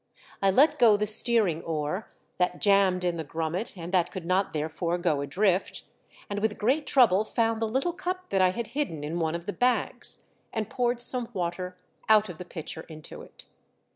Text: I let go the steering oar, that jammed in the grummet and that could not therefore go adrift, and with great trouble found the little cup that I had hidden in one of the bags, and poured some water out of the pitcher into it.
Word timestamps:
I 0.41 0.49
let 0.49 0.79
go 0.79 0.97
the 0.97 1.05
steering 1.05 1.61
oar, 1.61 2.09
that 2.39 2.59
jammed 2.59 3.03
in 3.03 3.17
the 3.17 3.23
grummet 3.23 3.77
and 3.77 3.93
that 3.93 4.09
could 4.09 4.25
not 4.25 4.51
therefore 4.51 4.97
go 4.97 5.21
adrift, 5.21 5.83
and 6.27 6.39
with 6.39 6.57
great 6.57 6.87
trouble 6.87 7.23
found 7.23 7.61
the 7.61 7.67
little 7.67 7.93
cup 7.93 8.31
that 8.31 8.41
I 8.41 8.49
had 8.49 8.65
hidden 8.73 9.03
in 9.03 9.19
one 9.19 9.35
of 9.35 9.45
the 9.45 9.53
bags, 9.53 10.23
and 10.51 10.71
poured 10.71 11.01
some 11.03 11.29
water 11.33 11.77
out 12.09 12.29
of 12.29 12.39
the 12.39 12.45
pitcher 12.45 12.81
into 12.89 13.21
it. 13.21 13.45